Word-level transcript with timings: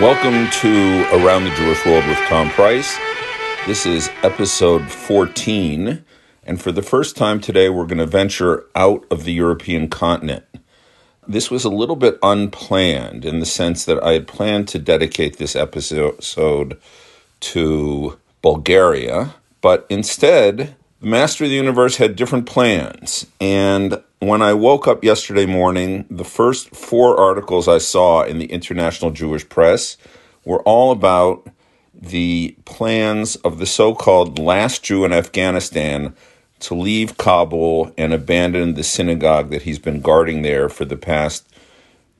Welcome 0.00 0.48
to 0.62 1.06
Around 1.12 1.44
the 1.44 1.54
Jewish 1.56 1.84
World 1.84 2.06
with 2.06 2.16
Tom 2.20 2.48
Price. 2.48 2.96
This 3.66 3.84
is 3.84 4.08
episode 4.22 4.90
14, 4.90 6.02
and 6.42 6.58
for 6.58 6.72
the 6.72 6.80
first 6.80 7.18
time 7.18 7.38
today, 7.38 7.68
we're 7.68 7.84
going 7.84 7.98
to 7.98 8.06
venture 8.06 8.64
out 8.74 9.04
of 9.10 9.24
the 9.24 9.32
European 9.34 9.90
continent. 9.90 10.46
This 11.28 11.50
was 11.50 11.66
a 11.66 11.68
little 11.68 11.96
bit 11.96 12.18
unplanned 12.22 13.26
in 13.26 13.40
the 13.40 13.46
sense 13.46 13.84
that 13.84 14.02
I 14.02 14.14
had 14.14 14.26
planned 14.26 14.68
to 14.68 14.78
dedicate 14.78 15.36
this 15.36 15.54
episode 15.54 16.78
to 17.40 18.18
Bulgaria, 18.40 19.34
but 19.60 19.84
instead, 19.90 20.76
the 21.00 21.06
Master 21.06 21.44
of 21.44 21.50
the 21.50 21.56
Universe 21.56 21.96
had 21.96 22.14
different 22.14 22.46
plans. 22.46 23.26
And 23.40 24.02
when 24.18 24.42
I 24.42 24.52
woke 24.52 24.86
up 24.86 25.02
yesterday 25.02 25.46
morning, 25.46 26.04
the 26.10 26.24
first 26.24 26.74
four 26.76 27.18
articles 27.18 27.66
I 27.68 27.78
saw 27.78 28.22
in 28.22 28.38
the 28.38 28.52
International 28.52 29.10
Jewish 29.10 29.48
Press 29.48 29.96
were 30.44 30.62
all 30.62 30.92
about 30.92 31.48
the 31.94 32.54
plans 32.66 33.36
of 33.36 33.58
the 33.58 33.66
so 33.66 33.94
called 33.94 34.38
last 34.38 34.84
Jew 34.84 35.04
in 35.04 35.12
Afghanistan 35.12 36.14
to 36.60 36.74
leave 36.74 37.16
Kabul 37.16 37.92
and 37.96 38.12
abandon 38.12 38.74
the 38.74 38.84
synagogue 38.84 39.50
that 39.50 39.62
he's 39.62 39.78
been 39.78 40.02
guarding 40.02 40.42
there 40.42 40.68
for 40.68 40.84
the 40.84 40.96
past 40.96 41.48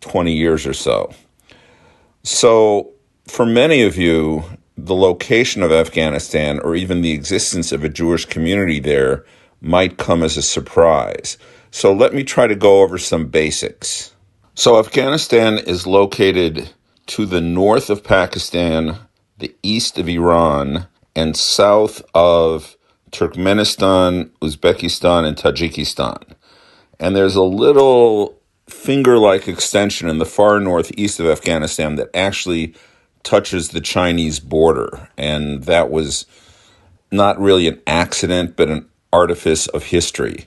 20 0.01 0.33
years 0.33 0.67
or 0.67 0.73
so. 0.73 1.13
So, 2.23 2.93
for 3.27 3.45
many 3.45 3.83
of 3.83 3.97
you, 3.99 4.45
the 4.87 4.95
location 4.95 5.63
of 5.63 5.73
Afghanistan 5.73 6.59
or 6.61 6.75
even 6.75 7.03
the 7.03 7.13
existence 7.13 7.73
of 7.73 7.85
a 7.85 7.89
Jewish 7.89 8.25
community 8.25 8.81
there 8.81 9.25
might 9.61 9.99
come 9.99 10.23
as 10.23 10.37
a 10.37 10.43
surprise. 10.43 11.37
So 11.71 11.93
let 11.93 12.15
me 12.15 12.25
try 12.25 12.47
to 12.47 12.55
go 12.55 12.83
over 12.83 12.99
some 12.99 13.27
basics. 13.27 14.15
So, 14.55 14.79
Afghanistan 14.79 15.59
is 15.59 15.87
located 15.87 16.71
to 17.07 17.25
the 17.25 17.41
north 17.41 17.89
of 17.89 18.05
Pakistan, 18.05 18.99
the 19.39 19.55
east 19.63 19.97
of 19.99 20.09
Iran, 20.09 20.87
and 21.15 21.37
south 21.37 22.03
of 22.15 22.77
Turkmenistan, 23.11 24.31
Uzbekistan, 24.43 25.27
and 25.27 25.37
Tajikistan. 25.37 26.23
And 26.99 27.17
there's 27.17 27.37
a 27.37 27.43
little 27.43 28.39
finger 28.69 29.19
like 29.19 29.49
extension 29.49 30.09
in 30.09 30.19
the 30.19 30.27
far 30.27 30.61
northeast 30.61 31.21
of 31.21 31.27
Afghanistan 31.27 31.97
that 31.97 32.11
actually 32.15 32.75
touches 33.23 33.69
the 33.69 33.81
Chinese 33.81 34.41
border. 34.41 35.09
And 35.17 35.65
that 35.65 35.91
was 35.91 36.27
not 37.11 37.41
really 37.41 37.67
an 37.67 37.81
accident, 37.87 38.57
but 38.57 38.69
an 38.69 38.89
artifice 39.13 39.67
of 39.69 39.85
history. 39.85 40.47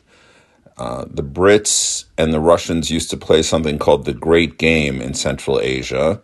Uh, 0.78 1.06
the 1.08 1.24
Brits 1.24 2.06
and 2.18 2.34
the 2.34 2.40
Russians 2.40 2.90
used 2.90 3.10
to 3.12 3.18
play 3.18 3.44
something 3.44 3.78
called 3.78 4.06
the 4.06 4.14
Great 4.14 4.58
Game 4.58 5.02
in 5.02 5.14
Central 5.14 5.60
Asia, 5.60 6.20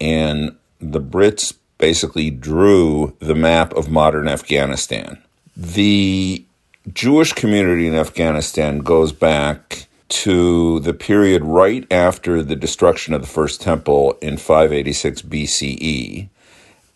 and 0.00 0.56
the 0.80 1.00
Brits 1.00 1.52
basically 1.76 2.30
drew 2.30 3.14
the 3.18 3.34
map 3.34 3.74
of 3.74 3.90
modern 3.90 4.26
Afghanistan. 4.26 5.22
The 5.56 6.44
Jewish 6.92 7.34
community 7.34 7.86
in 7.86 7.94
Afghanistan 7.94 8.78
goes 8.78 9.12
back 9.12 9.86
to 10.10 10.80
the 10.80 10.92
period 10.92 11.44
right 11.44 11.86
after 11.90 12.42
the 12.42 12.56
destruction 12.56 13.14
of 13.14 13.22
the 13.22 13.28
First 13.28 13.60
Temple 13.60 14.18
in 14.20 14.36
586 14.36 15.22
BCE 15.22 16.28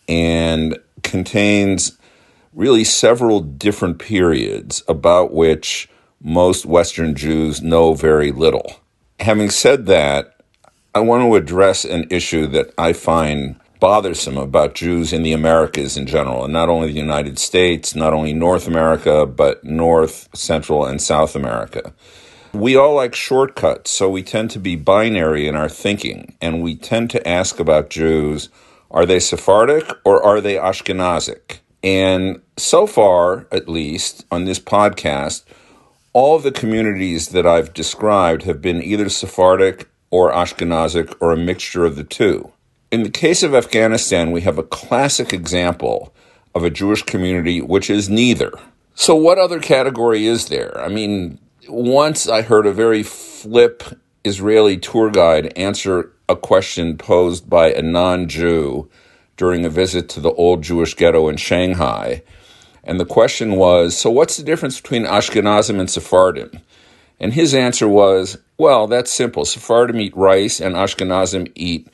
and 0.07 0.77
contains 1.03 1.97
really 2.53 2.83
several 2.83 3.41
different 3.41 3.99
periods 3.99 4.83
about 4.87 5.33
which 5.33 5.89
most 6.21 6.65
Western 6.65 7.15
Jews 7.15 7.61
know 7.61 7.93
very 7.93 8.31
little. 8.31 8.79
Having 9.19 9.49
said 9.49 9.85
that, 9.87 10.35
I 10.93 10.99
want 10.99 11.23
to 11.23 11.35
address 11.35 11.85
an 11.85 12.07
issue 12.09 12.47
that 12.47 12.73
I 12.77 12.93
find 12.93 13.59
bothersome 13.79 14.37
about 14.37 14.73
Jews 14.73 15.11
in 15.11 15.23
the 15.23 15.33
Americas 15.33 15.97
in 15.97 16.07
general, 16.07 16.45
and 16.45 16.53
not 16.53 16.69
only 16.69 16.87
the 16.87 16.99
United 16.99 17.37
States, 17.37 17.95
not 17.95 18.13
only 18.13 18.33
North 18.33 18.67
America, 18.67 19.25
but 19.25 19.63
North, 19.63 20.29
Central, 20.33 20.85
and 20.85 21.01
South 21.01 21.35
America. 21.35 21.93
We 22.55 22.77
all 22.77 22.95
like 22.95 23.13
shortcuts, 23.13 23.91
so 23.91 24.09
we 24.09 24.23
tend 24.23 24.49
to 24.51 24.59
be 24.59 24.77
binary 24.77 25.45
in 25.45 25.57
our 25.57 25.67
thinking, 25.67 26.37
and 26.39 26.63
we 26.63 26.77
tend 26.77 27.09
to 27.09 27.27
ask 27.27 27.59
about 27.59 27.89
Jews 27.89 28.47
are 28.89 29.05
they 29.05 29.19
Sephardic 29.19 29.91
or 30.05 30.23
are 30.23 30.39
they 30.39 30.55
Ashkenazic? 30.55 31.59
And 31.83 32.41
so 32.55 32.87
far, 32.87 33.45
at 33.51 33.67
least, 33.67 34.25
on 34.31 34.45
this 34.45 34.59
podcast, 34.59 35.43
all 36.13 36.39
the 36.39 36.51
communities 36.53 37.27
that 37.29 37.45
I've 37.45 37.73
described 37.73 38.43
have 38.43 38.61
been 38.61 38.81
either 38.81 39.09
Sephardic 39.09 39.89
or 40.09 40.31
Ashkenazic 40.31 41.13
or 41.19 41.33
a 41.33 41.37
mixture 41.37 41.83
of 41.83 41.97
the 41.97 42.05
two. 42.05 42.53
In 42.89 43.03
the 43.03 43.09
case 43.09 43.43
of 43.43 43.53
Afghanistan, 43.53 44.31
we 44.31 44.41
have 44.41 44.57
a 44.57 44.63
classic 44.63 45.33
example 45.33 46.15
of 46.53 46.63
a 46.63 46.69
Jewish 46.69 47.01
community 47.01 47.59
which 47.59 47.89
is 47.89 48.09
neither. 48.09 48.53
So, 48.93 49.13
what 49.13 49.37
other 49.37 49.59
category 49.59 50.25
is 50.25 50.47
there? 50.47 50.79
I 50.79 50.87
mean, 50.87 51.37
once 51.67 52.27
I 52.27 52.41
heard 52.41 52.65
a 52.65 52.73
very 52.73 53.03
flip 53.03 53.83
Israeli 54.23 54.77
tour 54.77 55.09
guide 55.09 55.53
answer 55.55 56.11
a 56.27 56.35
question 56.35 56.97
posed 56.97 57.49
by 57.49 57.71
a 57.71 57.81
non 57.81 58.27
Jew 58.27 58.89
during 59.37 59.65
a 59.65 59.69
visit 59.69 60.09
to 60.09 60.19
the 60.19 60.31
old 60.33 60.63
Jewish 60.63 60.95
ghetto 60.95 61.27
in 61.27 61.37
Shanghai. 61.37 62.23
And 62.83 62.99
the 62.99 63.05
question 63.05 63.55
was 63.55 63.97
So, 63.97 64.09
what's 64.09 64.37
the 64.37 64.43
difference 64.43 64.79
between 64.79 65.05
Ashkenazim 65.05 65.79
and 65.79 65.89
Sephardim? 65.89 66.59
And 67.19 67.33
his 67.33 67.53
answer 67.53 67.87
was 67.87 68.37
Well, 68.57 68.87
that's 68.87 69.11
simple. 69.11 69.45
Sephardim 69.45 69.99
eat 69.99 70.15
rice 70.15 70.59
and 70.59 70.75
Ashkenazim 70.75 71.51
eat 71.55 71.87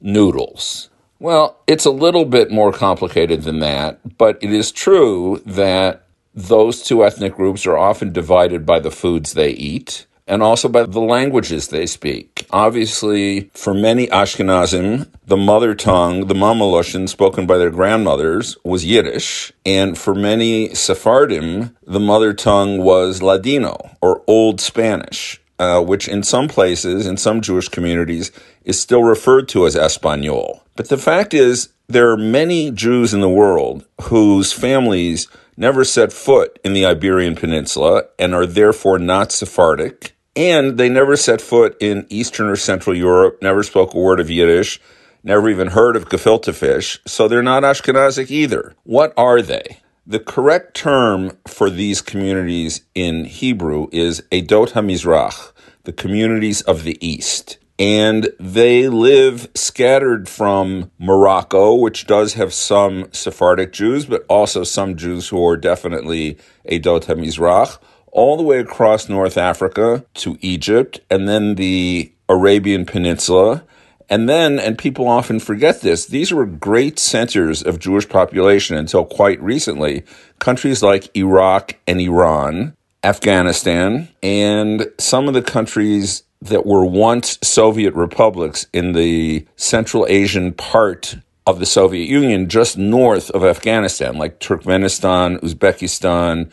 noodles. 0.00 0.90
Well, 1.20 1.58
it's 1.66 1.84
a 1.84 1.90
little 1.90 2.24
bit 2.24 2.50
more 2.50 2.72
complicated 2.72 3.42
than 3.42 3.58
that, 3.58 4.18
but 4.18 4.38
it 4.40 4.52
is 4.52 4.70
true 4.70 5.42
that 5.44 6.04
those 6.38 6.82
two 6.82 7.04
ethnic 7.04 7.34
groups 7.34 7.66
are 7.66 7.76
often 7.76 8.12
divided 8.12 8.64
by 8.64 8.78
the 8.78 8.90
foods 8.90 9.32
they 9.32 9.50
eat 9.50 10.06
and 10.28 10.42
also 10.42 10.68
by 10.68 10.84
the 10.84 11.00
languages 11.00 11.68
they 11.68 11.86
speak. 11.86 12.46
Obviously, 12.50 13.50
for 13.54 13.72
many 13.72 14.06
Ashkenazim, 14.08 15.08
the 15.26 15.38
mother 15.38 15.74
tongue, 15.74 16.26
the 16.26 16.34
mameloshn 16.34 17.08
spoken 17.08 17.46
by 17.46 17.56
their 17.56 17.70
grandmothers 17.70 18.56
was 18.62 18.84
Yiddish, 18.84 19.52
and 19.64 19.96
for 19.96 20.14
many 20.14 20.74
Sephardim, 20.74 21.74
the 21.86 22.00
mother 22.00 22.34
tongue 22.34 22.78
was 22.78 23.22
Ladino 23.22 23.96
or 24.02 24.22
Old 24.26 24.60
Spanish. 24.60 25.40
Uh, 25.60 25.82
which 25.82 26.06
in 26.06 26.22
some 26.22 26.46
places, 26.46 27.04
in 27.04 27.16
some 27.16 27.40
Jewish 27.40 27.68
communities, 27.68 28.30
is 28.62 28.80
still 28.80 29.02
referred 29.02 29.48
to 29.48 29.66
as 29.66 29.74
Espanol. 29.74 30.62
But 30.76 30.88
the 30.88 30.96
fact 30.96 31.34
is, 31.34 31.70
there 31.88 32.12
are 32.12 32.16
many 32.16 32.70
Jews 32.70 33.12
in 33.12 33.20
the 33.20 33.28
world 33.28 33.84
whose 34.02 34.52
families 34.52 35.26
never 35.58 35.84
set 35.84 36.12
foot 36.12 36.58
in 36.64 36.72
the 36.72 36.86
Iberian 36.86 37.34
Peninsula 37.34 38.04
and 38.18 38.32
are 38.32 38.46
therefore 38.46 38.98
not 38.98 39.32
Sephardic. 39.32 40.16
And 40.36 40.78
they 40.78 40.88
never 40.88 41.16
set 41.16 41.40
foot 41.40 41.76
in 41.80 42.06
Eastern 42.08 42.48
or 42.48 42.54
Central 42.56 42.96
Europe, 42.96 43.42
never 43.42 43.64
spoke 43.64 43.92
a 43.92 43.98
word 43.98 44.20
of 44.20 44.30
Yiddish, 44.30 44.80
never 45.24 45.50
even 45.50 45.68
heard 45.68 45.96
of 45.96 46.08
gefilte 46.08 46.54
fish, 46.54 47.00
so 47.06 47.26
they're 47.26 47.42
not 47.42 47.64
Ashkenazic 47.64 48.30
either. 48.30 48.74
What 48.84 49.12
are 49.16 49.42
they? 49.42 49.80
The 50.06 50.20
correct 50.20 50.74
term 50.74 51.36
for 51.48 51.68
these 51.68 52.00
communities 52.00 52.82
in 52.94 53.24
Hebrew 53.24 53.88
is 53.90 54.22
Edot 54.30 54.72
HaMizrach, 54.72 55.52
the 55.82 55.92
communities 55.92 56.62
of 56.62 56.84
the 56.84 56.96
East 57.06 57.58
and 57.78 58.28
they 58.40 58.88
live 58.88 59.48
scattered 59.54 60.28
from 60.28 60.90
Morocco, 60.98 61.74
which 61.74 62.06
does 62.06 62.34
have 62.34 62.52
some 62.52 63.08
Sephardic 63.12 63.72
Jews, 63.72 64.06
but 64.06 64.24
also 64.28 64.64
some 64.64 64.96
Jews 64.96 65.28
who 65.28 65.46
are 65.46 65.56
definitely 65.56 66.38
Edot 66.68 67.04
HaMizrach, 67.04 67.78
all 68.10 68.36
the 68.36 68.42
way 68.42 68.58
across 68.58 69.08
North 69.08 69.38
Africa 69.38 70.04
to 70.14 70.36
Egypt, 70.40 71.00
and 71.08 71.28
then 71.28 71.54
the 71.54 72.12
Arabian 72.28 72.84
Peninsula. 72.84 73.64
And 74.10 74.28
then, 74.28 74.58
and 74.58 74.78
people 74.78 75.06
often 75.06 75.38
forget 75.38 75.82
this, 75.82 76.06
these 76.06 76.32
were 76.32 76.46
great 76.46 76.98
centers 76.98 77.62
of 77.62 77.78
Jewish 77.78 78.08
population 78.08 78.76
until 78.76 79.04
quite 79.04 79.40
recently. 79.40 80.02
Countries 80.38 80.82
like 80.82 81.14
Iraq 81.14 81.76
and 81.86 82.00
Iran, 82.00 82.74
Afghanistan, 83.04 84.08
and 84.22 84.90
some 84.98 85.28
of 85.28 85.34
the 85.34 85.42
countries 85.42 86.22
that 86.40 86.66
were 86.66 86.84
once 86.84 87.38
Soviet 87.42 87.94
republics 87.94 88.66
in 88.72 88.92
the 88.92 89.46
Central 89.56 90.06
Asian 90.08 90.52
part 90.52 91.16
of 91.46 91.58
the 91.58 91.66
Soviet 91.66 92.08
Union, 92.08 92.48
just 92.48 92.76
north 92.76 93.30
of 93.30 93.42
Afghanistan, 93.42 94.18
like 94.18 94.38
Turkmenistan, 94.38 95.40
Uzbekistan, 95.40 96.50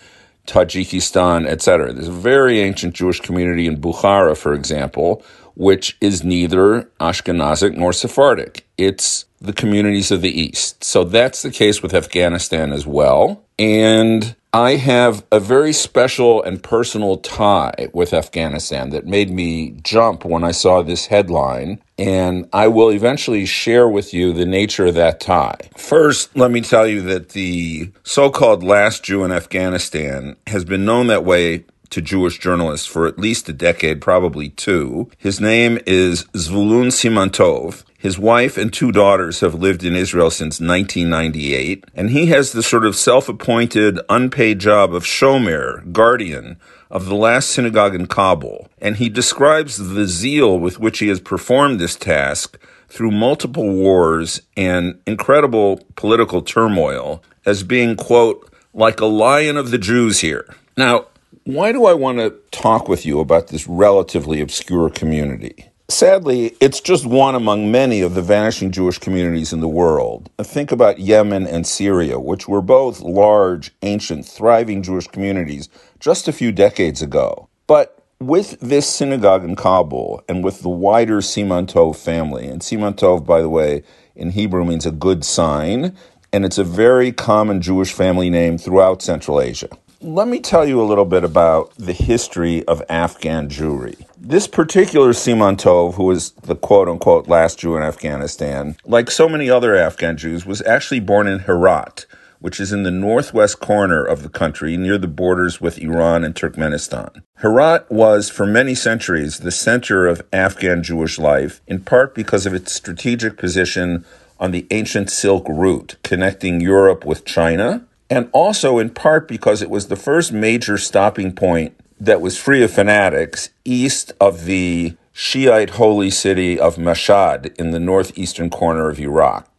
Tajikistan, 0.47 1.47
etc. 1.47 1.91
There's 1.91 2.07
a 2.07 2.13
very 2.13 2.61
ancient 2.61 2.95
Jewish 2.95 3.19
community 3.19 3.67
in 3.67 3.81
Bukhara, 3.81 4.37
for 4.37 4.53
example, 4.53 5.23
which 5.55 5.97
is 6.01 6.23
neither 6.23 6.83
Ashkenazic 6.99 7.75
nor 7.75 7.93
Sephardic. 7.93 8.65
It's 8.77 9.25
the 9.41 9.53
communities 9.53 10.11
of 10.11 10.21
the 10.21 10.41
East. 10.41 10.83
So 10.83 11.03
that's 11.03 11.41
the 11.41 11.51
case 11.51 11.81
with 11.81 11.93
Afghanistan 11.93 12.71
as 12.71 12.85
well. 12.87 13.43
And 13.59 14.35
I 14.55 14.77
have 14.77 15.25
a 15.33 15.39
very 15.41 15.73
special 15.73 16.41
and 16.41 16.63
personal 16.63 17.17
tie 17.17 17.89
with 17.91 18.13
Afghanistan 18.13 18.89
that 18.91 19.05
made 19.05 19.29
me 19.29 19.71
jump 19.83 20.23
when 20.23 20.45
I 20.45 20.51
saw 20.51 20.81
this 20.81 21.07
headline, 21.07 21.81
and 21.97 22.47
I 22.53 22.69
will 22.69 22.89
eventually 22.89 23.45
share 23.45 23.89
with 23.89 24.13
you 24.13 24.31
the 24.31 24.45
nature 24.45 24.85
of 24.85 24.93
that 24.93 25.19
tie. 25.19 25.57
First, 25.75 26.37
let 26.37 26.51
me 26.51 26.61
tell 26.61 26.87
you 26.87 27.01
that 27.01 27.31
the 27.31 27.91
so 28.03 28.29
called 28.29 28.63
last 28.63 29.03
Jew 29.03 29.25
in 29.25 29.33
Afghanistan 29.33 30.37
has 30.47 30.63
been 30.63 30.85
known 30.85 31.07
that 31.07 31.25
way 31.25 31.65
to 31.89 32.01
Jewish 32.01 32.39
journalists 32.39 32.87
for 32.87 33.07
at 33.07 33.19
least 33.19 33.49
a 33.49 33.53
decade, 33.53 34.01
probably 34.01 34.49
two. 34.49 35.09
His 35.17 35.39
name 35.39 35.79
is 35.85 36.25
Zvulun 36.33 36.87
Simantov. 36.87 37.83
His 37.97 38.19
wife 38.19 38.57
and 38.57 38.71
two 38.71 38.91
daughters 38.91 39.39
have 39.39 39.55
lived 39.55 39.83
in 39.83 39.95
Israel 39.95 40.29
since 40.29 40.59
1998, 40.59 41.85
and 41.95 42.11
he 42.11 42.27
has 42.27 42.51
the 42.51 42.61
sort 42.61 42.85
of 42.85 42.95
self-appointed 42.95 43.99
unpaid 44.09 44.59
job 44.59 44.93
of 44.93 45.03
shomer, 45.03 45.91
guardian, 45.91 46.57
of 46.91 47.07
the 47.07 47.15
last 47.15 47.49
synagogue 47.49 47.95
in 47.95 48.05
Kabul. 48.05 48.69
And 48.79 48.97
he 48.97 49.09
describes 49.09 49.77
the 49.77 50.05
zeal 50.05 50.59
with 50.59 50.79
which 50.79 50.99
he 50.99 51.07
has 51.07 51.19
performed 51.19 51.79
this 51.79 51.95
task 51.95 52.59
through 52.87 53.11
multiple 53.11 53.69
wars 53.69 54.41
and 54.55 55.01
incredible 55.07 55.79
political 55.95 56.41
turmoil 56.41 57.23
as 57.45 57.63
being, 57.63 57.95
quote, 57.95 58.51
like 58.73 58.99
a 58.99 59.05
lion 59.05 59.57
of 59.57 59.71
the 59.71 59.77
Jews 59.77 60.19
here. 60.19 60.55
Now, 60.77 61.07
why 61.45 61.71
do 61.71 61.85
I 61.85 61.93
want 61.93 62.17
to 62.17 62.31
talk 62.49 62.89
with 62.89 63.05
you 63.05 63.19
about 63.19 63.47
this 63.47 63.67
relatively 63.67 64.41
obscure 64.41 64.89
community? 64.89 65.69
Sadly, 65.87 66.55
it's 66.59 66.81
just 66.81 67.05
one 67.05 67.35
among 67.35 67.71
many 67.71 68.01
of 68.01 68.15
the 68.15 68.23
vanishing 68.23 68.71
Jewish 68.71 68.97
communities 68.97 69.53
in 69.53 69.59
the 69.59 69.67
world. 69.67 70.31
Think 70.39 70.71
about 70.71 70.97
Yemen 70.97 71.45
and 71.45 71.67
Syria, 71.67 72.19
which 72.19 72.47
were 72.47 72.63
both 72.63 72.99
large, 73.01 73.71
ancient, 73.83 74.25
thriving 74.25 74.81
Jewish 74.81 75.07
communities 75.07 75.69
just 75.99 76.27
a 76.27 76.33
few 76.33 76.51
decades 76.51 77.03
ago. 77.03 77.47
But 77.67 78.03
with 78.19 78.59
this 78.59 78.89
synagogue 78.89 79.43
in 79.43 79.55
Kabul 79.55 80.23
and 80.27 80.43
with 80.43 80.61
the 80.61 80.69
wider 80.69 81.17
Simantov 81.17 81.95
family, 81.95 82.47
and 82.47 82.61
Simantov, 82.63 83.23
by 83.23 83.41
the 83.41 83.49
way, 83.49 83.83
in 84.15 84.31
Hebrew 84.31 84.65
means 84.65 84.87
a 84.87 84.91
good 84.91 85.23
sign, 85.23 85.95
and 86.33 86.43
it's 86.43 86.57
a 86.57 86.63
very 86.63 87.11
common 87.11 87.61
Jewish 87.61 87.93
family 87.93 88.31
name 88.31 88.57
throughout 88.57 89.03
Central 89.03 89.39
Asia. 89.39 89.69
Let 90.05 90.27
me 90.27 90.39
tell 90.39 90.67
you 90.67 90.79
a 90.79 90.85
little 90.85 91.03
bit 91.03 91.23
about 91.23 91.73
the 91.79 91.91
history 91.91 92.63
of 92.65 92.83
Afghan 92.89 93.49
Jewry. 93.49 94.05
This 94.15 94.45
particular 94.45 95.13
Simantov, 95.13 95.95
who 95.95 96.03
was 96.03 96.29
the 96.43 96.55
quote 96.55 96.87
unquote 96.87 97.27
last 97.27 97.57
Jew 97.57 97.75
in 97.75 97.81
Afghanistan, 97.81 98.77
like 98.85 99.09
so 99.09 99.27
many 99.27 99.49
other 99.49 99.75
Afghan 99.75 100.15
Jews, 100.15 100.45
was 100.45 100.61
actually 100.61 100.99
born 100.99 101.25
in 101.25 101.39
Herat, 101.39 102.05
which 102.37 102.59
is 102.59 102.71
in 102.71 102.83
the 102.83 102.91
northwest 102.91 103.59
corner 103.59 104.05
of 104.05 104.21
the 104.21 104.29
country 104.29 104.77
near 104.77 104.99
the 104.99 105.07
borders 105.07 105.59
with 105.59 105.79
Iran 105.79 106.23
and 106.23 106.35
Turkmenistan. 106.35 107.23
Herat 107.37 107.89
was, 107.89 108.29
for 108.29 108.45
many 108.45 108.75
centuries, 108.75 109.39
the 109.39 109.49
center 109.49 110.05
of 110.05 110.21
Afghan 110.31 110.83
Jewish 110.83 111.17
life, 111.17 111.61
in 111.65 111.79
part 111.79 112.13
because 112.13 112.45
of 112.45 112.53
its 112.53 112.71
strategic 112.71 113.39
position 113.39 114.05
on 114.39 114.51
the 114.51 114.67
ancient 114.69 115.09
Silk 115.09 115.47
Route 115.49 115.95
connecting 116.03 116.61
Europe 116.61 117.05
with 117.05 117.25
China 117.25 117.87
and 118.09 118.29
also 118.31 118.77
in 118.77 118.89
part 118.89 119.27
because 119.27 119.61
it 119.61 119.69
was 119.69 119.87
the 119.87 119.95
first 119.95 120.31
major 120.31 120.77
stopping 120.77 121.33
point 121.33 121.75
that 121.99 122.21
was 122.21 122.37
free 122.37 122.63
of 122.63 122.71
fanatics 122.71 123.49
east 123.63 124.13
of 124.19 124.45
the 124.45 124.95
Shiite 125.13 125.71
holy 125.71 126.09
city 126.09 126.59
of 126.59 126.75
Mashhad 126.75 127.55
in 127.55 127.71
the 127.71 127.79
northeastern 127.79 128.49
corner 128.49 128.89
of 128.89 128.99
Iraq, 128.99 129.49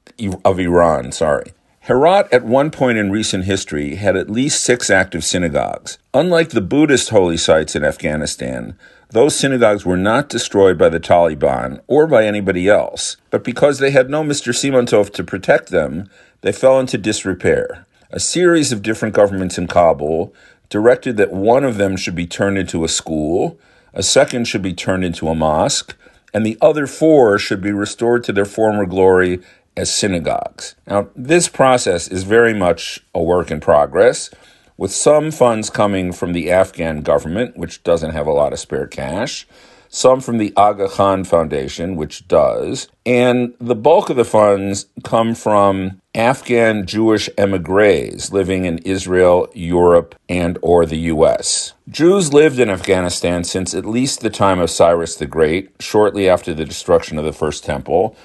of 0.44 0.60
Iran, 0.60 1.12
sorry. 1.12 1.52
Herat 1.80 2.30
at 2.30 2.44
one 2.44 2.70
point 2.70 2.98
in 2.98 3.10
recent 3.10 3.44
history 3.44 3.94
had 3.94 4.16
at 4.16 4.28
least 4.28 4.62
six 4.62 4.90
active 4.90 5.24
synagogues. 5.24 5.96
Unlike 6.12 6.50
the 6.50 6.60
Buddhist 6.60 7.08
holy 7.08 7.38
sites 7.38 7.74
in 7.74 7.84
Afghanistan, 7.84 8.76
those 9.10 9.34
synagogues 9.34 9.86
were 9.86 9.96
not 9.96 10.28
destroyed 10.28 10.76
by 10.76 10.90
the 10.90 11.00
Taliban 11.00 11.80
or 11.86 12.06
by 12.06 12.26
anybody 12.26 12.68
else, 12.68 13.16
but 13.30 13.42
because 13.42 13.78
they 13.78 13.92
had 13.92 14.10
no 14.10 14.22
Mr. 14.22 14.52
Simantov 14.52 15.10
to 15.14 15.24
protect 15.24 15.70
them, 15.70 16.10
they 16.42 16.52
fell 16.52 16.78
into 16.78 16.98
disrepair 16.98 17.86
a 18.16 18.18
series 18.18 18.72
of 18.72 18.80
different 18.80 19.14
governments 19.14 19.58
in 19.58 19.66
Kabul 19.66 20.32
directed 20.70 21.18
that 21.18 21.34
one 21.34 21.64
of 21.64 21.76
them 21.76 21.98
should 21.98 22.14
be 22.14 22.26
turned 22.26 22.56
into 22.56 22.82
a 22.82 22.88
school, 22.88 23.60
a 23.92 24.02
second 24.02 24.48
should 24.48 24.62
be 24.62 24.72
turned 24.72 25.04
into 25.04 25.28
a 25.28 25.34
mosque, 25.34 25.94
and 26.32 26.44
the 26.44 26.56
other 26.62 26.86
four 26.86 27.38
should 27.38 27.60
be 27.60 27.72
restored 27.72 28.24
to 28.24 28.32
their 28.32 28.46
former 28.46 28.86
glory 28.86 29.40
as 29.76 29.94
synagogues. 29.94 30.76
Now, 30.86 31.10
this 31.14 31.46
process 31.46 32.08
is 32.08 32.22
very 32.22 32.54
much 32.54 33.04
a 33.14 33.22
work 33.22 33.50
in 33.50 33.60
progress, 33.60 34.30
with 34.78 34.92
some 34.92 35.30
funds 35.30 35.68
coming 35.68 36.10
from 36.10 36.32
the 36.32 36.50
Afghan 36.50 37.02
government, 37.02 37.58
which 37.58 37.82
doesn't 37.82 38.12
have 38.12 38.26
a 38.26 38.32
lot 38.32 38.54
of 38.54 38.58
spare 38.58 38.86
cash, 38.86 39.46
some 39.90 40.22
from 40.22 40.38
the 40.38 40.54
Aga 40.56 40.88
Khan 40.88 41.22
Foundation, 41.24 41.96
which 41.96 42.26
does, 42.28 42.88
and 43.04 43.54
the 43.60 43.74
bulk 43.74 44.08
of 44.08 44.16
the 44.16 44.24
funds 44.24 44.86
come 45.04 45.34
from 45.34 46.00
Afghan 46.16 46.86
Jewish 46.86 47.28
emigres 47.36 48.32
living 48.32 48.64
in 48.64 48.78
Israel, 48.78 49.50
Europe, 49.52 50.14
and 50.30 50.58
or 50.62 50.86
the 50.86 51.12
US. 51.12 51.74
Jews 51.90 52.32
lived 52.32 52.58
in 52.58 52.70
Afghanistan 52.70 53.44
since 53.44 53.74
at 53.74 53.84
least 53.84 54.20
the 54.20 54.30
time 54.30 54.58
of 54.58 54.70
Cyrus 54.70 55.16
the 55.16 55.26
Great, 55.26 55.72
shortly 55.78 56.26
after 56.26 56.54
the 56.54 56.64
destruction 56.64 57.18
of 57.18 57.26
the 57.26 57.34
first 57.34 57.64
temple, 57.64 58.16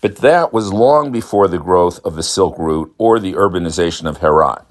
but 0.00 0.16
that 0.16 0.54
was 0.54 0.72
long 0.72 1.12
before 1.12 1.46
the 1.46 1.58
growth 1.58 2.00
of 2.02 2.16
the 2.16 2.22
Silk 2.22 2.58
Route 2.58 2.94
or 2.96 3.20
the 3.20 3.34
urbanization 3.34 4.08
of 4.08 4.18
Herat. 4.18 4.64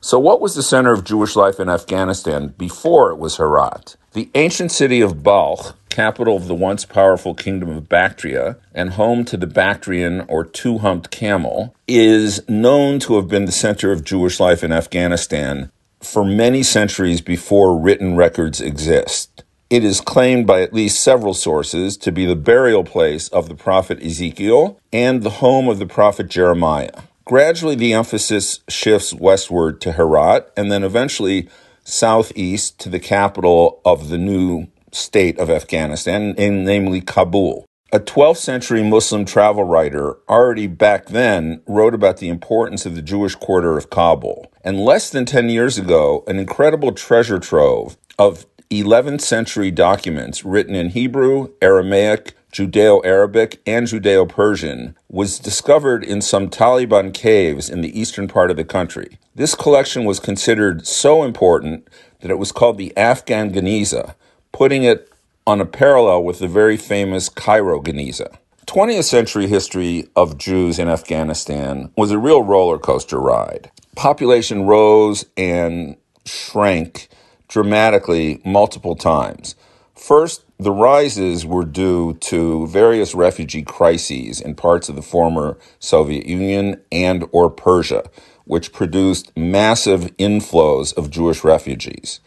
So, 0.00 0.18
what 0.18 0.40
was 0.40 0.56
the 0.56 0.64
center 0.64 0.92
of 0.92 1.04
Jewish 1.04 1.36
life 1.36 1.60
in 1.60 1.68
Afghanistan 1.68 2.48
before 2.58 3.12
it 3.12 3.18
was 3.18 3.36
Herat? 3.36 3.94
The 4.16 4.30
ancient 4.34 4.72
city 4.72 5.02
of 5.02 5.22
Balkh, 5.22 5.76
capital 5.90 6.38
of 6.38 6.48
the 6.48 6.54
once 6.54 6.86
powerful 6.86 7.34
kingdom 7.34 7.68
of 7.68 7.86
Bactria 7.86 8.56
and 8.74 8.94
home 8.94 9.26
to 9.26 9.36
the 9.36 9.46
Bactrian 9.46 10.22
or 10.26 10.42
two 10.42 10.78
humped 10.78 11.10
camel, 11.10 11.74
is 11.86 12.40
known 12.48 12.98
to 13.00 13.16
have 13.16 13.28
been 13.28 13.44
the 13.44 13.52
center 13.52 13.92
of 13.92 14.04
Jewish 14.04 14.40
life 14.40 14.64
in 14.64 14.72
Afghanistan 14.72 15.70
for 16.00 16.24
many 16.24 16.62
centuries 16.62 17.20
before 17.20 17.78
written 17.78 18.16
records 18.16 18.58
exist. 18.58 19.44
It 19.68 19.84
is 19.84 20.00
claimed 20.00 20.46
by 20.46 20.62
at 20.62 20.72
least 20.72 21.02
several 21.02 21.34
sources 21.34 21.98
to 21.98 22.10
be 22.10 22.24
the 22.24 22.34
burial 22.34 22.84
place 22.84 23.28
of 23.28 23.50
the 23.50 23.54
prophet 23.54 24.02
Ezekiel 24.02 24.80
and 24.94 25.22
the 25.22 25.44
home 25.44 25.68
of 25.68 25.78
the 25.78 25.84
prophet 25.84 26.28
Jeremiah. 26.30 27.02
Gradually, 27.26 27.74
the 27.74 27.92
emphasis 27.92 28.60
shifts 28.66 29.12
westward 29.12 29.82
to 29.82 29.92
Herat 29.92 30.50
and 30.56 30.72
then 30.72 30.84
eventually 30.84 31.50
southeast 31.86 32.78
to 32.80 32.88
the 32.88 32.98
capital 32.98 33.80
of 33.84 34.08
the 34.08 34.18
new 34.18 34.66
state 34.92 35.38
of 35.38 35.48
Afghanistan, 35.48 36.34
namely 36.36 37.00
Kabul. 37.00 37.64
A 37.92 38.00
12th 38.00 38.38
century 38.38 38.82
Muslim 38.82 39.24
travel 39.24 39.62
writer 39.62 40.16
already 40.28 40.66
back 40.66 41.06
then 41.06 41.62
wrote 41.66 41.94
about 41.94 42.16
the 42.16 42.28
importance 42.28 42.84
of 42.84 42.96
the 42.96 43.02
Jewish 43.02 43.36
quarter 43.36 43.78
of 43.78 43.90
Kabul. 43.90 44.52
And 44.64 44.80
less 44.80 45.08
than 45.08 45.24
10 45.24 45.48
years 45.50 45.78
ago, 45.78 46.24
an 46.26 46.38
incredible 46.38 46.90
treasure 46.92 47.38
trove 47.38 47.96
of 48.18 48.44
11th 48.70 49.20
century 49.20 49.70
documents 49.70 50.44
written 50.44 50.74
in 50.74 50.90
Hebrew, 50.90 51.52
Aramaic, 51.62 52.34
Judeo 52.56 53.04
Arabic, 53.04 53.60
and 53.66 53.86
Judeo 53.86 54.26
Persian, 54.26 54.96
was 55.10 55.38
discovered 55.38 56.02
in 56.02 56.22
some 56.22 56.48
Taliban 56.48 57.12
caves 57.12 57.68
in 57.68 57.82
the 57.82 58.00
eastern 58.00 58.28
part 58.28 58.50
of 58.50 58.56
the 58.56 58.64
country. 58.64 59.18
This 59.34 59.54
collection 59.54 60.06
was 60.06 60.18
considered 60.18 60.86
so 60.86 61.22
important 61.22 61.86
that 62.20 62.30
it 62.30 62.38
was 62.38 62.52
called 62.52 62.78
the 62.78 62.96
Afghan 62.96 63.52
Geniza, 63.52 64.14
putting 64.52 64.84
it 64.84 65.12
on 65.46 65.60
a 65.60 65.66
parallel 65.66 66.24
with 66.24 66.38
the 66.38 66.48
very 66.48 66.78
famous 66.78 67.28
Cairo 67.28 67.82
Geniza. 67.82 68.38
20th 68.66 69.04
century 69.04 69.48
history 69.48 70.08
of 70.16 70.38
Jews 70.38 70.78
in 70.78 70.88
Afghanistan 70.88 71.92
was 71.94 72.10
a 72.10 72.18
real 72.18 72.42
roller 72.42 72.78
coaster 72.78 73.20
ride. 73.20 73.70
Population 73.96 74.62
rose 74.62 75.26
and 75.36 75.98
shrank 76.24 77.08
dramatically 77.48 78.40
multiple 78.46 78.96
times. 78.96 79.56
First, 79.96 80.44
the 80.58 80.72
rises 80.72 81.44
were 81.46 81.64
due 81.64 82.14
to 82.14 82.66
various 82.66 83.14
refugee 83.14 83.62
crises 83.62 84.40
in 84.40 84.54
parts 84.54 84.88
of 84.88 84.94
the 84.94 85.02
former 85.02 85.58
Soviet 85.78 86.26
Union 86.26 86.80
and 86.92 87.24
or 87.32 87.50
Persia, 87.50 88.04
which 88.44 88.72
produced 88.72 89.36
massive 89.36 90.16
inflows 90.18 90.96
of 90.96 91.10
Jewish 91.10 91.42
refugees. 91.42 92.20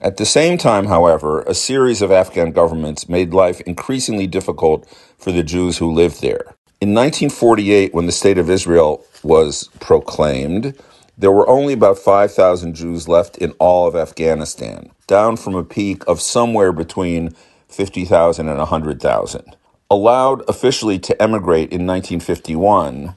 At 0.00 0.16
the 0.16 0.26
same 0.26 0.58
time, 0.58 0.86
however, 0.86 1.42
a 1.42 1.54
series 1.54 2.02
of 2.02 2.10
Afghan 2.10 2.50
governments 2.50 3.08
made 3.08 3.32
life 3.32 3.60
increasingly 3.60 4.26
difficult 4.26 4.88
for 5.16 5.30
the 5.30 5.44
Jews 5.44 5.78
who 5.78 5.92
lived 5.92 6.22
there. 6.22 6.56
In 6.80 6.94
1948, 6.94 7.94
when 7.94 8.06
the 8.06 8.12
State 8.12 8.38
of 8.38 8.50
Israel 8.50 9.04
was 9.22 9.68
proclaimed, 9.78 10.76
there 11.18 11.32
were 11.32 11.48
only 11.48 11.74
about 11.74 11.98
5,000 11.98 12.74
Jews 12.74 13.08
left 13.08 13.38
in 13.38 13.52
all 13.52 13.86
of 13.86 13.96
Afghanistan, 13.96 14.90
down 15.06 15.36
from 15.36 15.54
a 15.54 15.64
peak 15.64 16.02
of 16.08 16.20
somewhere 16.20 16.72
between 16.72 17.34
50,000 17.68 18.48
and 18.48 18.58
100,000. 18.58 19.56
Allowed 19.90 20.48
officially 20.48 20.98
to 21.00 21.22
emigrate 21.22 21.72
in 21.72 21.86
1951, 21.86 23.14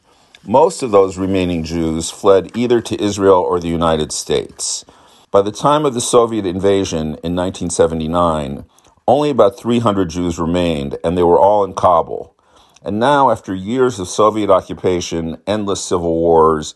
Most 0.47 0.83
of 0.83 0.91
those 0.91 1.17
remaining 1.17 1.63
Jews 1.63 2.11
fled 2.11 2.55
either 2.55 2.79
to 2.79 3.01
Israel 3.03 3.39
or 3.39 3.59
the 3.59 3.67
United 3.67 4.11
States. 4.11 4.85
By 5.31 5.41
the 5.41 5.51
time 5.51 5.85
of 5.85 5.95
the 5.95 6.01
Soviet 6.01 6.45
invasion 6.45 7.17
in 7.23 7.35
1979, 7.35 8.65
only 9.07 9.31
about 9.31 9.57
300 9.57 10.09
Jews 10.09 10.37
remained, 10.37 10.97
and 11.03 11.17
they 11.17 11.23
were 11.23 11.39
all 11.39 11.63
in 11.63 11.73
Kabul. 11.73 12.35
And 12.83 12.99
now, 12.99 13.31
after 13.31 13.55
years 13.55 13.99
of 13.99 14.07
Soviet 14.07 14.51
occupation, 14.51 15.41
endless 15.47 15.83
civil 15.83 16.13
wars, 16.13 16.75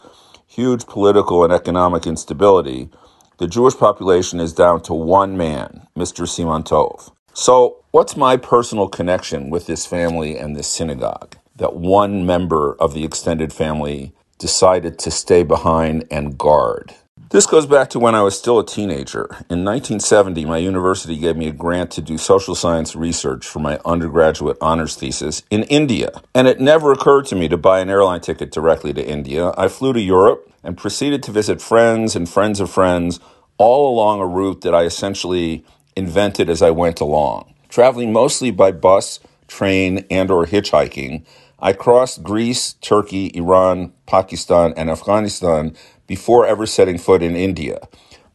huge 0.60 0.86
political 0.86 1.44
and 1.44 1.54
economic 1.54 2.06
instability, 2.06 2.90
the 3.38 3.48
Jewish 3.48 3.78
population 3.78 4.40
is 4.40 4.54
down 4.54 4.82
to 4.82 4.94
one 4.94 5.38
man, 5.38 5.88
Mr. 5.98 6.28
Simantov. 6.28 7.12
So, 7.34 7.78
what's 7.92 8.18
my 8.18 8.36
personal 8.36 8.90
connection 8.90 9.50
with 9.50 9.66
this 9.68 9.86
family 9.86 10.38
and 10.38 10.56
this 10.56 10.68
synagogue? 10.68 11.38
that 11.60 11.76
one 11.76 12.26
member 12.26 12.76
of 12.80 12.94
the 12.94 13.04
extended 13.04 13.54
family 13.54 14.14
decided 14.40 14.98
to 14.98 15.12
stay 15.12 15.44
behind 15.44 16.06
and 16.10 16.38
guard. 16.38 16.96
This 17.32 17.46
goes 17.46 17.68
back 17.68 17.92
to 17.92 18.00
when 18.00 18.16
I 18.16 18.24
was 18.24 18.36
still 18.36 18.58
a 18.58 18.66
teenager. 18.66 19.26
In 19.52 19.64
1970, 19.64 20.46
my 20.46 20.58
university 20.58 21.16
gave 21.16 21.38
me 21.38 21.48
a 21.48 21.52
grant 21.52 21.92
to 21.92 22.02
do 22.02 22.18
social 22.18 22.56
science 22.56 22.96
research 22.96 23.46
for 23.46 23.60
my 23.60 23.80
undergraduate 23.86 24.58
honors 24.62 24.96
thesis 24.96 25.44
in 25.52 25.62
India. 25.66 26.10
And 26.34 26.48
it 26.48 26.60
never 26.60 26.92
occurred 26.92 27.28
to 27.28 27.36
me 27.36 27.48
to 27.50 27.56
buy 27.56 27.82
an 27.82 27.90
airline 27.92 28.22
ticket 28.22 28.52
directly 28.52 28.94
to 28.94 29.08
India. 29.08 29.54
I 29.56 29.68
flew 29.68 29.94
to 29.94 30.02
Europe 30.02 30.52
and 30.64 30.76
proceeded 30.76 31.22
to 31.22 31.32
visit 31.32 31.62
friends 31.62 32.16
and 32.16 32.28
friends 32.28 32.60
of 32.60 32.72
friends 32.72 33.20
all 33.60 33.94
along 33.94 34.22
a 34.22 34.26
route 34.26 34.62
that 34.62 34.74
I 34.74 34.86
essentially 34.86 35.64
invented 35.96 36.50
as 36.50 36.64
I 36.64 36.72
went 36.72 37.00
along. 37.00 37.54
Traveling 37.68 38.12
mostly 38.12 38.50
by 38.50 38.72
bus, 38.72 39.20
train, 39.48 40.04
and 40.10 40.32
or 40.32 40.48
hitchhiking, 40.48 41.24
I 41.60 41.74
crossed 41.74 42.24
Greece, 42.24 42.74
Turkey, 42.82 43.30
Iran, 43.36 43.94
Pakistan, 44.08 44.74
and 44.76 44.90
Afghanistan 44.90 45.76
before 46.10 46.46
ever 46.46 46.66
setting 46.66 46.98
foot 46.98 47.22
in 47.22 47.36
India. 47.36 47.88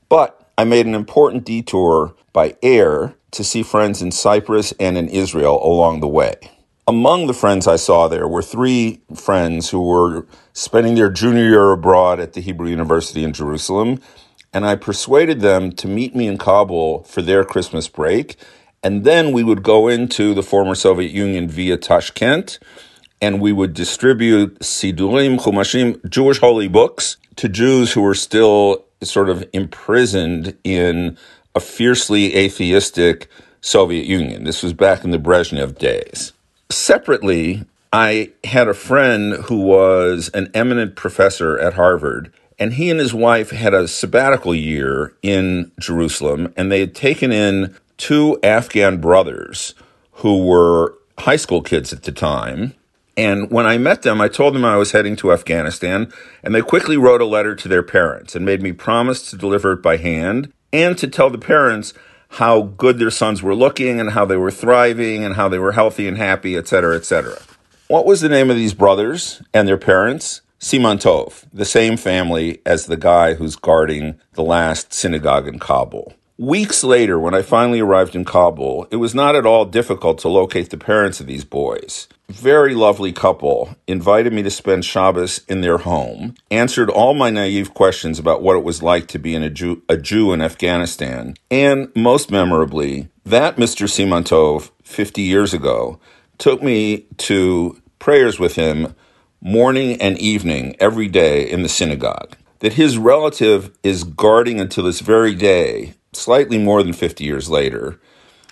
But 0.08 0.48
I 0.56 0.62
made 0.62 0.86
an 0.86 0.94
important 0.94 1.44
detour 1.44 2.14
by 2.32 2.54
air 2.62 3.16
to 3.32 3.42
see 3.42 3.64
friends 3.64 4.00
in 4.00 4.12
Cyprus 4.12 4.72
and 4.78 4.96
in 4.96 5.08
Israel 5.08 5.60
along 5.60 5.98
the 5.98 6.06
way. 6.06 6.36
Among 6.86 7.26
the 7.26 7.34
friends 7.34 7.66
I 7.66 7.76
saw 7.76 8.06
there 8.06 8.28
were 8.28 8.42
three 8.42 9.00
friends 9.12 9.70
who 9.70 9.82
were 9.82 10.24
spending 10.52 10.94
their 10.94 11.10
junior 11.10 11.48
year 11.48 11.72
abroad 11.72 12.20
at 12.20 12.34
the 12.34 12.40
Hebrew 12.40 12.68
University 12.68 13.24
in 13.24 13.32
Jerusalem, 13.32 14.00
and 14.52 14.64
I 14.64 14.76
persuaded 14.76 15.40
them 15.40 15.72
to 15.72 15.88
meet 15.88 16.14
me 16.14 16.28
in 16.28 16.38
Kabul 16.38 17.02
for 17.02 17.22
their 17.22 17.44
Christmas 17.44 17.88
break. 17.88 18.36
And 18.84 19.02
then 19.02 19.32
we 19.32 19.42
would 19.42 19.64
go 19.64 19.88
into 19.88 20.32
the 20.32 20.44
former 20.44 20.76
Soviet 20.76 21.10
Union 21.10 21.48
via 21.48 21.76
Tashkent 21.76 22.60
and 23.24 23.40
we 23.40 23.52
would 23.52 23.72
distribute 23.72 24.58
Siddurim, 24.58 25.38
Chumashim, 25.38 26.06
Jewish 26.10 26.38
holy 26.38 26.68
books 26.68 27.16
to 27.36 27.48
Jews 27.48 27.92
who 27.92 28.02
were 28.02 28.14
still 28.14 28.84
sort 29.02 29.28
of 29.28 29.48
imprisoned 29.52 30.56
in 30.64 31.18
a 31.54 31.60
fiercely 31.60 32.34
atheistic 32.36 33.28
Soviet 33.60 34.06
Union. 34.06 34.44
This 34.44 34.62
was 34.62 34.72
back 34.72 35.04
in 35.04 35.10
the 35.10 35.18
Brezhnev 35.18 35.78
days. 35.78 36.32
Separately, 36.70 37.64
I 37.92 38.32
had 38.44 38.68
a 38.68 38.74
friend 38.74 39.34
who 39.44 39.60
was 39.60 40.30
an 40.34 40.50
eminent 40.54 40.96
professor 40.96 41.58
at 41.58 41.74
Harvard, 41.74 42.32
and 42.58 42.74
he 42.74 42.90
and 42.90 43.00
his 43.00 43.14
wife 43.14 43.50
had 43.50 43.74
a 43.74 43.88
sabbatical 43.88 44.54
year 44.54 45.14
in 45.22 45.70
Jerusalem, 45.78 46.52
and 46.56 46.70
they 46.70 46.80
had 46.80 46.94
taken 46.94 47.32
in 47.32 47.76
two 47.96 48.38
Afghan 48.42 49.00
brothers 49.00 49.74
who 50.12 50.44
were 50.44 50.94
high 51.18 51.36
school 51.36 51.62
kids 51.62 51.92
at 51.92 52.02
the 52.02 52.12
time 52.12 52.74
and 53.16 53.50
when 53.50 53.66
I 53.66 53.78
met 53.78 54.02
them, 54.02 54.20
I 54.20 54.28
told 54.28 54.54
them 54.54 54.64
I 54.64 54.76
was 54.76 54.92
heading 54.92 55.16
to 55.16 55.32
Afghanistan, 55.32 56.12
and 56.42 56.54
they 56.54 56.62
quickly 56.62 56.96
wrote 56.96 57.20
a 57.20 57.26
letter 57.26 57.54
to 57.54 57.68
their 57.68 57.82
parents 57.82 58.34
and 58.34 58.44
made 58.44 58.62
me 58.62 58.72
promise 58.72 59.30
to 59.30 59.36
deliver 59.36 59.72
it 59.72 59.82
by 59.82 59.96
hand 59.98 60.52
and 60.72 60.98
to 60.98 61.06
tell 61.06 61.30
the 61.30 61.38
parents 61.38 61.94
how 62.30 62.62
good 62.62 62.98
their 62.98 63.10
sons 63.10 63.42
were 63.42 63.54
looking 63.54 64.00
and 64.00 64.10
how 64.10 64.24
they 64.24 64.36
were 64.36 64.50
thriving 64.50 65.22
and 65.22 65.36
how 65.36 65.48
they 65.48 65.58
were 65.58 65.72
healthy 65.72 66.08
and 66.08 66.18
happy, 66.18 66.56
etc., 66.56 66.96
etc. 66.96 67.40
What 67.86 68.06
was 68.06 68.20
the 68.20 68.28
name 68.28 68.50
of 68.50 68.56
these 68.56 68.74
brothers 68.74 69.42
and 69.52 69.68
their 69.68 69.78
parents? 69.78 70.40
Simantov, 70.58 71.44
the 71.52 71.66
same 71.66 71.96
family 71.96 72.60
as 72.64 72.86
the 72.86 72.96
guy 72.96 73.34
who's 73.34 73.54
guarding 73.54 74.18
the 74.32 74.42
last 74.42 74.92
synagogue 74.92 75.46
in 75.46 75.58
Kabul. 75.58 76.14
Weeks 76.36 76.82
later, 76.82 77.16
when 77.16 77.32
I 77.32 77.42
finally 77.42 77.78
arrived 77.78 78.16
in 78.16 78.24
Kabul, 78.24 78.88
it 78.90 78.96
was 78.96 79.14
not 79.14 79.36
at 79.36 79.46
all 79.46 79.64
difficult 79.64 80.18
to 80.18 80.28
locate 80.28 80.70
the 80.70 80.76
parents 80.76 81.20
of 81.20 81.28
these 81.28 81.44
boys. 81.44 82.08
Very 82.28 82.74
lovely 82.74 83.12
couple 83.12 83.76
invited 83.86 84.32
me 84.32 84.42
to 84.42 84.50
spend 84.50 84.84
Shabbos 84.84 85.42
in 85.46 85.60
their 85.60 85.78
home, 85.78 86.34
answered 86.50 86.90
all 86.90 87.14
my 87.14 87.30
naive 87.30 87.72
questions 87.72 88.18
about 88.18 88.42
what 88.42 88.56
it 88.56 88.64
was 88.64 88.82
like 88.82 89.06
to 89.08 89.18
be 89.20 89.36
a, 89.36 89.48
Jew, 89.48 89.82
a 89.88 89.96
Jew 89.96 90.32
in 90.32 90.42
Afghanistan, 90.42 91.36
and 91.52 91.92
most 91.94 92.32
memorably, 92.32 93.08
that 93.24 93.54
Mr. 93.54 93.86
Simantov, 93.86 94.72
50 94.82 95.22
years 95.22 95.54
ago, 95.54 96.00
took 96.38 96.60
me 96.64 97.06
to 97.18 97.80
prayers 98.00 98.40
with 98.40 98.56
him 98.56 98.96
morning 99.40 100.00
and 100.02 100.18
evening 100.18 100.74
every 100.80 101.06
day 101.06 101.48
in 101.48 101.62
the 101.62 101.68
synagogue. 101.68 102.34
That 102.58 102.72
his 102.72 102.98
relative 102.98 103.70
is 103.84 104.02
guarding 104.02 104.60
until 104.60 104.82
this 104.82 104.98
very 104.98 105.36
day 105.36 105.94
slightly 106.16 106.58
more 106.58 106.82
than 106.82 106.92
50 106.92 107.24
years 107.24 107.50
later, 107.50 107.98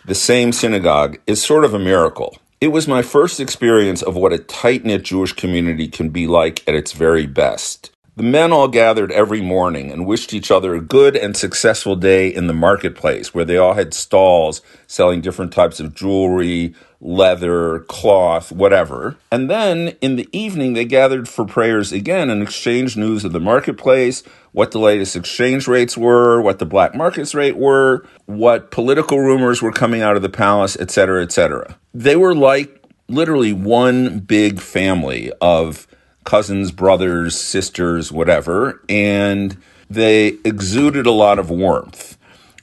the 0.05 0.15
same 0.15 0.53
synagogue 0.53 1.21
is 1.29 1.41
sort 1.41 1.65
of 1.65 1.75
a 1.75 1.79
miracle. 1.79 2.37
It 2.61 2.69
was 2.69 2.89
my 2.89 3.03
first 3.03 3.39
experience 3.39 4.03
of 4.03 4.17
what 4.17 4.33
a 4.33 4.39
tight 4.39 4.85
knit 4.85 5.05
Jewish 5.05 5.33
community 5.33 5.87
can 5.87 6.11
be 6.11 6.27
like 6.27 6.67
at 6.69 6.75
its 6.75 6.93
very 6.93 7.27
best. 7.27 7.92
The 8.15 8.23
men 8.23 8.53
all 8.53 8.69
gathered 8.69 9.11
every 9.11 9.41
morning 9.41 9.91
and 9.91 10.05
wished 10.05 10.35
each 10.35 10.51
other 10.51 10.75
a 10.75 10.83
good 10.83 11.17
and 11.17 11.35
successful 11.35 11.97
day 11.97 12.29
in 12.29 12.47
the 12.47 12.53
marketplace, 12.53 13.33
where 13.33 13.47
they 13.47 13.57
all 13.57 13.73
had 13.73 13.95
stalls 13.95 14.61
selling 14.87 15.23
different 15.23 15.51
types 15.51 15.81
of 15.81 15.95
jewelry, 15.95 16.75
leather, 17.01 17.81
cloth, 17.89 18.53
whatever. 18.53 19.17
And 19.31 19.49
then 19.49 19.97
in 20.03 20.17
the 20.17 20.29
evening, 20.31 20.75
they 20.75 20.85
gathered 20.85 21.27
for 21.27 21.47
prayers 21.47 21.91
again 21.91 22.29
and 22.29 22.43
exchanged 22.43 22.99
news 22.99 23.25
of 23.25 23.33
the 23.33 23.41
marketplace, 23.41 24.23
what 24.53 24.73
the 24.73 24.79
latest 24.79 25.17
exchange 25.17 25.67
rates 25.67 25.97
were, 25.97 26.43
what 26.43 26.59
the 26.59 26.67
black 26.67 26.95
markets 26.95 27.35
rate 27.35 27.57
were, 27.57 28.07
what 28.27 28.71
political 28.71 29.21
rumors 29.21 29.63
were 29.63 29.73
coming 29.73 30.03
out 30.03 30.17
of 30.17 30.23
the 30.23 30.29
palace, 30.29 30.77
etc., 30.77 31.23
etc. 31.23 31.79
They 31.95 32.17
were 32.17 32.35
like 32.35 32.85
literally 33.09 33.55
one 33.55 34.19
big 34.21 34.61
family 34.61 35.33
of 35.41 35.87
cousins, 36.25 36.71
brothers, 36.71 37.39
sisters, 37.39 38.13
whatever, 38.13 38.83
and 38.89 39.57
they 39.91 40.39
exuded 40.45 41.07
a 41.07 41.13
lot 41.13 41.39
of 41.39 41.51
warmth. 41.51 42.17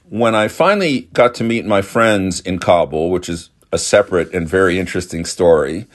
When 0.08 0.34
I 0.34 0.48
finally 0.48 1.02
got 1.12 1.34
to 1.36 1.44
meet 1.44 1.64
my 1.64 1.82
friends 1.82 2.40
in 2.40 2.58
Kabul, 2.58 3.10
which 3.10 3.28
is 3.28 3.50
a 3.72 3.78
separate 3.78 4.34
and 4.34 4.48
very 4.48 4.78
interesting 4.78 5.24
story, 5.24 5.86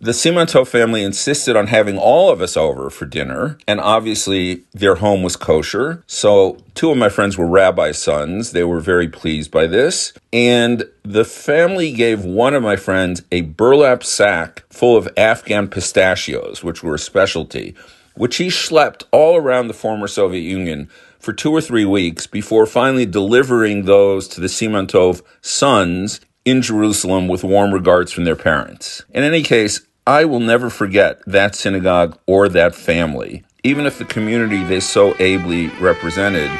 the 0.00 0.12
Simantov 0.12 0.68
family 0.68 1.02
insisted 1.02 1.56
on 1.56 1.66
having 1.66 1.98
all 1.98 2.30
of 2.30 2.40
us 2.40 2.56
over 2.56 2.88
for 2.88 3.04
dinner, 3.04 3.58
and 3.66 3.80
obviously 3.80 4.62
their 4.72 4.96
home 4.96 5.24
was 5.24 5.34
kosher. 5.34 6.04
So, 6.06 6.58
two 6.74 6.90
of 6.90 6.96
my 6.96 7.08
friends 7.08 7.36
were 7.36 7.48
rabbi 7.48 7.90
sons. 7.90 8.52
They 8.52 8.62
were 8.62 8.80
very 8.80 9.08
pleased 9.08 9.50
by 9.50 9.66
this. 9.66 10.12
And 10.32 10.84
the 11.08 11.24
family 11.24 11.90
gave 11.90 12.22
one 12.22 12.52
of 12.52 12.62
my 12.62 12.76
friends 12.76 13.22
a 13.32 13.40
burlap 13.40 14.04
sack 14.04 14.64
full 14.68 14.94
of 14.94 15.08
Afghan 15.16 15.66
pistachios, 15.66 16.62
which 16.62 16.82
were 16.82 16.96
a 16.96 16.98
specialty, 16.98 17.74
which 18.14 18.36
he 18.36 18.48
schlepped 18.48 19.04
all 19.10 19.34
around 19.34 19.68
the 19.68 19.74
former 19.74 20.06
Soviet 20.06 20.42
Union 20.42 20.90
for 21.18 21.32
two 21.32 21.50
or 21.50 21.62
three 21.62 21.86
weeks 21.86 22.26
before 22.26 22.66
finally 22.66 23.06
delivering 23.06 23.86
those 23.86 24.28
to 24.28 24.38
the 24.38 24.48
Simantov 24.48 25.22
sons 25.40 26.20
in 26.44 26.60
Jerusalem 26.60 27.26
with 27.26 27.42
warm 27.42 27.72
regards 27.72 28.12
from 28.12 28.24
their 28.24 28.36
parents. 28.36 29.02
In 29.08 29.24
any 29.24 29.42
case, 29.42 29.80
I 30.06 30.26
will 30.26 30.40
never 30.40 30.68
forget 30.68 31.22
that 31.26 31.54
synagogue 31.54 32.18
or 32.26 32.50
that 32.50 32.74
family, 32.74 33.44
even 33.64 33.86
if 33.86 33.96
the 33.96 34.04
community 34.04 34.62
they 34.62 34.80
so 34.80 35.16
ably 35.18 35.68
represented 35.80 36.50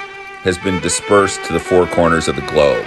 has 0.41 0.57
been 0.57 0.81
dispersed 0.81 1.45
to 1.45 1.53
the 1.53 1.61
four 1.61 1.87
corners 1.87 2.29
of 2.29 2.37
the 2.37 2.47
globe. 2.47 2.87